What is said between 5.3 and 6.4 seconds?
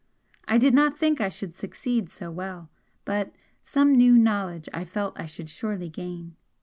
surely gain.